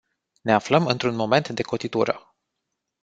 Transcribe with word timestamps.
Ne 0.45 0.53
aflăm 0.53 0.85
într-un 0.85 1.15
moment 1.15 1.49
de 1.49 1.61
cotitură. 1.61 2.35